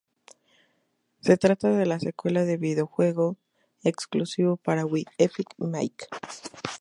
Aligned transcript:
Se 1.19 1.37
trata 1.37 1.69
de 1.69 1.85
la 1.85 1.99
secuela 1.99 2.43
del 2.43 2.57
videojuego 2.57 3.37
exclusivo 3.83 4.57
para 4.57 4.83
Wii 4.87 5.05
"Epic 5.19 5.53
Mickey". 5.59 6.07